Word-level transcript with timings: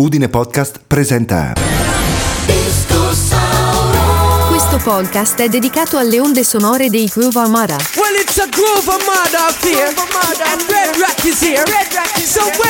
Udine 0.00 0.30
Podcast 0.30 0.80
presenta 0.86 1.52
Questo 4.48 4.78
podcast 4.82 5.38
è 5.40 5.48
dedicato 5.50 5.98
alle 5.98 6.18
onde 6.18 6.42
sonore 6.42 6.88
dei 6.88 7.06
Groove 7.06 7.38
Armada. 7.38 7.76
Well, 7.96 8.14
it's 8.18 8.38
a 8.38 8.46
groove 8.48 8.88
armada 8.88 9.48
up 9.48 9.62
here, 9.62 9.88
and 9.88 10.62
Red 10.70 10.96
Rock 10.96 11.22
is 11.24 11.38
here. 11.42 11.62
So 12.24 12.40
wave 12.44 12.48
your 12.48 12.56
hands 12.56 12.69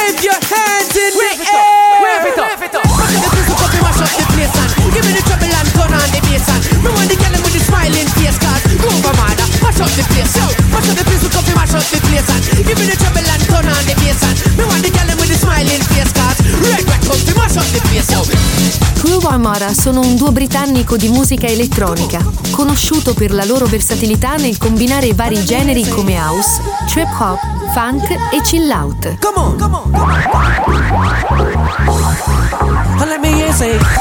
Armada 19.40 19.72
sono 19.72 20.00
un 20.00 20.16
duo 20.16 20.32
britannico 20.32 20.98
di 20.98 21.08
musica 21.08 21.46
elettronica, 21.46 22.22
conosciuto 22.50 23.14
per 23.14 23.32
la 23.32 23.46
loro 23.46 23.64
versatilità 23.64 24.36
nel 24.36 24.58
combinare 24.58 25.14
vari 25.14 25.42
generi 25.42 25.88
come 25.88 26.18
house, 26.18 26.60
trip 26.86 27.08
hop, 27.18 27.38
funk 27.72 28.10
e 28.34 28.42
chill 28.42 28.70
out. 28.70 29.16
Come 29.18 29.38
on, 29.38 29.56
come 29.56 29.76
on, 29.76 29.90
come 29.92 30.12
on. 33.62 33.99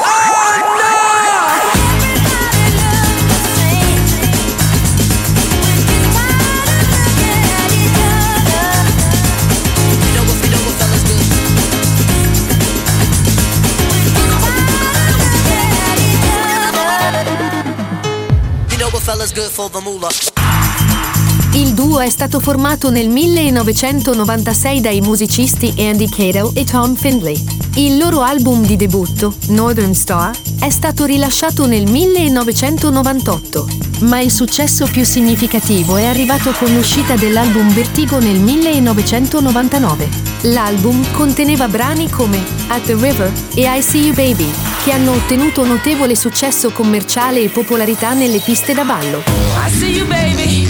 Il 21.54 21.72
duo 21.74 22.00
è 22.00 22.10
stato 22.10 22.40
formato 22.40 22.90
nel 22.90 23.08
1996 23.08 24.80
dai 24.80 25.00
musicisti 25.00 25.72
Andy 25.78 26.08
Cato 26.08 26.50
e 26.52 26.64
Tom 26.64 26.96
Findlay. 26.96 27.40
Il 27.76 27.96
loro 27.96 28.22
album 28.22 28.66
di 28.66 28.74
debutto, 28.74 29.34
Northern 29.48 29.94
Star, 29.94 30.36
è 30.58 30.70
stato 30.70 31.04
rilasciato 31.04 31.66
nel 31.66 31.88
1998, 31.88 33.68
ma 34.00 34.18
il 34.18 34.32
successo 34.32 34.86
più 34.86 35.04
significativo 35.04 35.96
è 35.96 36.06
arrivato 36.06 36.50
con 36.50 36.74
l'uscita 36.74 37.14
dell'album 37.14 37.72
Vertigo 37.72 38.18
nel 38.18 38.40
1999. 38.40 40.08
L'album 40.42 41.08
conteneva 41.12 41.68
brani 41.68 42.10
come 42.10 42.42
At 42.66 42.82
the 42.82 42.94
River 42.94 43.32
e 43.54 43.62
I 43.64 43.80
See 43.80 44.06
You 44.06 44.14
Baby, 44.14 44.69
che 44.82 44.92
hanno 44.92 45.12
ottenuto 45.12 45.64
notevole 45.66 46.14
successo 46.14 46.70
commerciale 46.70 47.42
e 47.42 47.48
popolarità 47.48 48.14
nelle 48.14 48.38
piste 48.38 48.72
da 48.72 48.84
ballo. 48.84 49.18
I 49.18 49.70
see 49.70 49.96
you, 49.96 50.06
baby, 50.06 50.66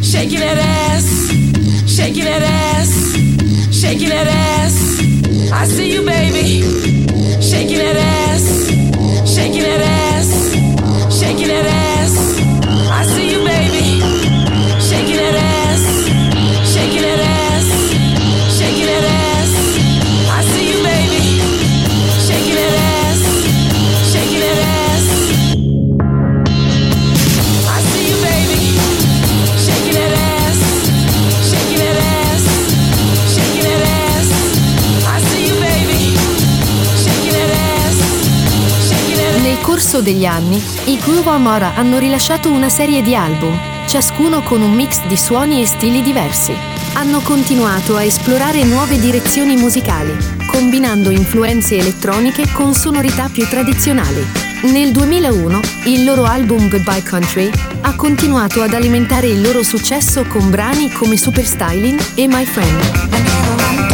shaking 0.00 0.40
that 0.40 0.58
ass, 0.58 1.30
shaking 1.86 2.24
that 2.24 2.42
ass, 2.42 3.14
shaking 3.70 4.08
that 4.08 4.26
ass. 4.26 4.98
I 5.52 5.66
see 5.66 5.92
you, 5.92 6.02
baby, 6.02 6.62
shaking 7.40 7.78
that 7.78 7.96
ass, 7.96 8.68
shaking 9.24 9.62
that 9.62 9.82
ass, 9.82 9.97
corso 39.68 40.00
degli 40.00 40.24
anni, 40.24 40.56
i 40.86 40.98
Groove 40.98 41.28
Armada 41.28 41.74
hanno 41.74 41.98
rilasciato 41.98 42.50
una 42.50 42.70
serie 42.70 43.02
di 43.02 43.14
album, 43.14 43.54
ciascuno 43.86 44.40
con 44.40 44.62
un 44.62 44.72
mix 44.72 45.04
di 45.06 45.16
suoni 45.18 45.60
e 45.60 45.66
stili 45.66 46.00
diversi. 46.00 46.54
Hanno 46.94 47.20
continuato 47.20 47.94
a 47.94 48.02
esplorare 48.02 48.64
nuove 48.64 48.98
direzioni 48.98 49.56
musicali, 49.56 50.16
combinando 50.46 51.10
influenze 51.10 51.76
elettroniche 51.76 52.50
con 52.54 52.72
sonorità 52.72 53.28
più 53.30 53.46
tradizionali. 53.46 54.26
Nel 54.72 54.90
2001, 54.90 55.60
il 55.84 56.02
loro 56.02 56.24
album 56.24 56.70
Goodbye 56.70 57.02
Country 57.02 57.50
ha 57.82 57.94
continuato 57.94 58.62
ad 58.62 58.72
alimentare 58.72 59.26
il 59.26 59.42
loro 59.42 59.62
successo 59.62 60.24
con 60.24 60.48
brani 60.48 60.90
come 60.90 61.18
Super 61.18 61.44
Styling 61.44 62.00
e 62.14 62.26
My 62.26 62.46
Friend. 62.46 63.87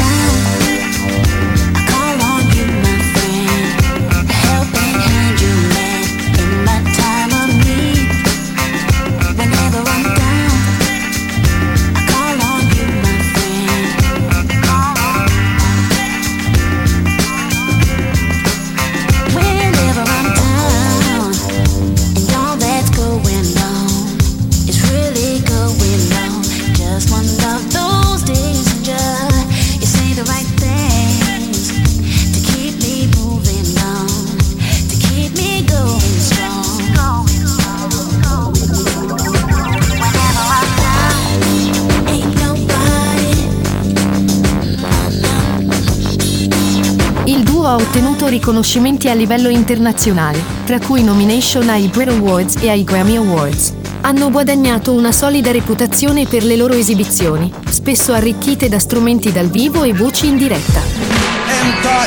Ha 47.67 47.75
ottenuto 47.75 48.27
riconoscimenti 48.27 49.09
a 49.09 49.15
livello 49.15 49.49
internazionale, 49.49 50.43
tra 50.65 50.79
cui 50.79 51.03
nomination 51.03 51.69
ai 51.69 51.89
Brit 51.89 52.09
Awards 52.09 52.57
e 52.61 52.71
ai 52.71 52.85
Grammy 52.85 53.17
Awards. 53.17 53.73
Hanno 54.03 54.31
guadagnato 54.31 54.93
una 54.93 55.13
solida 55.13 55.51
reputazione 55.51 56.27
per 56.27 56.45
le 56.45 56.57
loro 56.57 56.75
esibizioni, 56.75 57.53
spesso 57.69 58.13
arricchite 58.13 58.69
da 58.69 58.79
strumenti 58.79 59.33
dal 59.33 59.49
vivo 59.49 59.83
e 59.83 59.93
voci 59.93 60.27
in 60.27 60.37
diretta. 60.37 60.81
Enter. 61.49 62.05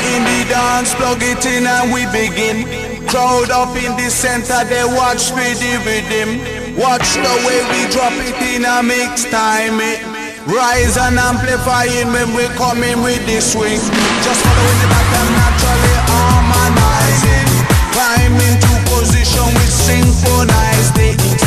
Crowd 3.08 3.50
up 3.50 3.74
in 3.74 3.96
the 3.96 4.10
center, 4.10 4.66
they 4.68 4.84
watch 4.84 5.32
me 5.32 5.54
rhythm. 5.82 6.44
Watch 6.76 7.14
the 7.14 7.34
way 7.46 7.64
we 7.72 7.88
drop 7.88 8.12
it 8.12 8.36
in 8.54 8.66
a 8.66 8.82
mix 8.82 9.24
time. 9.30 9.80
It 9.80 10.04
rise 10.44 10.98
and 10.98 11.18
amplifying 11.18 12.12
when 12.12 12.34
we 12.34 12.44
come 12.56 12.82
in 12.82 13.02
with 13.02 13.24
the 13.24 13.40
swing. 13.40 13.80
Just 14.20 14.44
following 14.44 14.78
the 14.82 14.88
pattern, 14.92 15.37
into 18.40 18.72
position, 18.90 19.44
we 19.46 19.66
synchronize 19.66 20.92
it. 20.96 21.37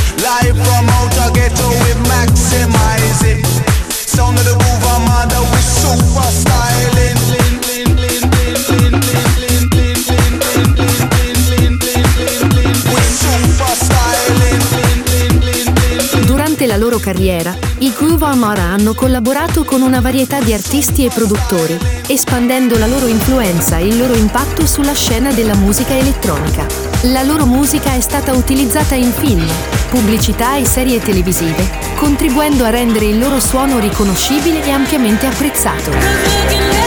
La 16.71 16.77
loro 16.77 16.99
carriera, 16.99 17.53
i 17.79 17.91
Groove 17.91 18.23
Armada 18.23 18.61
hanno 18.61 18.93
collaborato 18.93 19.65
con 19.65 19.81
una 19.81 19.99
varietà 19.99 20.39
di 20.39 20.53
artisti 20.53 21.03
e 21.03 21.09
produttori, 21.09 21.77
espandendo 22.07 22.77
la 22.77 22.87
loro 22.87 23.07
influenza 23.07 23.77
e 23.77 23.87
il 23.87 23.97
loro 23.97 24.13
impatto 24.13 24.65
sulla 24.65 24.93
scena 24.93 25.33
della 25.33 25.55
musica 25.55 25.97
elettronica. 25.97 26.65
La 27.07 27.23
loro 27.23 27.45
musica 27.45 27.91
è 27.91 27.99
stata 27.99 28.31
utilizzata 28.31 28.95
in 28.95 29.11
film, 29.11 29.45
pubblicità 29.89 30.55
e 30.55 30.65
serie 30.65 31.01
televisive, 31.01 31.69
contribuendo 31.95 32.63
a 32.63 32.69
rendere 32.69 33.07
il 33.07 33.19
loro 33.19 33.41
suono 33.41 33.77
riconoscibile 33.77 34.63
e 34.63 34.69
ampiamente 34.69 35.25
apprezzato. 35.25 36.80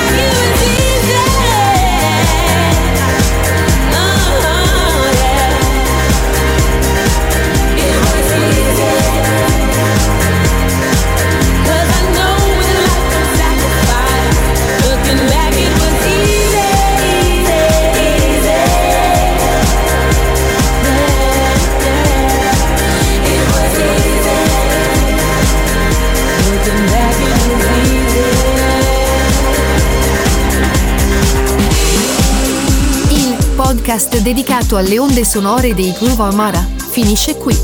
Podcast 33.84 34.18
dedicato 34.22 34.78
alle 34.78 34.98
onde 34.98 35.26
sonore 35.26 35.74
dei 35.74 35.92
Groove 35.92 36.22
Armada 36.22 36.66
finisce 36.90 37.36
qui. 37.36 37.52
Se 37.52 37.60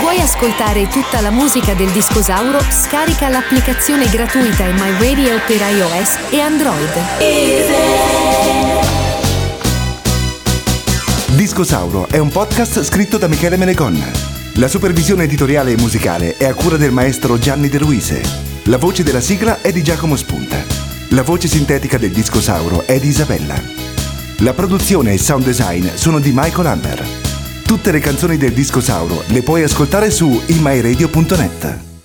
vuoi 0.00 0.18
ascoltare 0.22 0.88
tutta 0.88 1.20
la 1.20 1.28
musica 1.28 1.74
del 1.74 1.90
Discosauro, 1.90 2.58
scarica 2.70 3.28
l'applicazione 3.28 4.08
gratuita 4.08 4.64
in 4.64 4.76
My 4.76 4.92
Radio 4.98 5.38
per 5.46 5.60
iOS 5.60 6.16
e 6.30 6.40
Android. 6.40 6.90
Discosauro 11.34 12.08
è 12.08 12.16
un 12.16 12.30
podcast 12.30 12.82
scritto 12.82 13.18
da 13.18 13.26
Michele 13.26 13.58
Menegonna. 13.58 14.10
La 14.54 14.68
supervisione 14.68 15.24
editoriale 15.24 15.72
e 15.72 15.76
musicale 15.76 16.38
è 16.38 16.46
a 16.46 16.54
cura 16.54 16.78
del 16.78 16.92
maestro 16.92 17.38
Gianni 17.38 17.68
De 17.68 17.78
Luise. 17.78 18.22
La 18.64 18.78
voce 18.78 19.02
della 19.02 19.20
sigla 19.20 19.60
è 19.60 19.70
di 19.70 19.82
Giacomo 19.82 20.16
Spunta. 20.16 20.85
La 21.16 21.22
voce 21.22 21.48
sintetica 21.48 21.96
del 21.96 22.10
Discosauro 22.10 22.84
è 22.84 23.00
di 23.00 23.08
Isabella. 23.08 23.58
La 24.40 24.52
produzione 24.52 25.12
e 25.12 25.14
il 25.14 25.20
sound 25.20 25.44
design 25.44 25.86
sono 25.94 26.20
di 26.20 26.30
Michael 26.30 26.66
Amber. 26.66 27.02
Tutte 27.64 27.90
le 27.90 28.00
canzoni 28.00 28.36
del 28.36 28.52
Discosauro 28.52 29.22
le 29.28 29.40
puoi 29.40 29.62
ascoltare 29.62 30.10
su 30.10 30.38
imyradio.net. 30.44 31.95